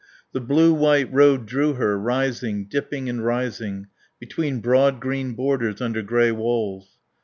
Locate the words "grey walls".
6.01-6.97